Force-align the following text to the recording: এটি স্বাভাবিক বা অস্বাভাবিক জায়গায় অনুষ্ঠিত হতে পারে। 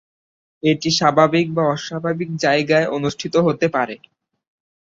এটি 0.63 0.89
স্বাভাবিক 0.99 1.47
বা 1.53 1.63
অস্বাভাবিক 1.73 2.29
জায়গায় 2.37 2.87
অনুষ্ঠিত 2.97 3.35
হতে 3.47 3.67
পারে। 3.75 3.95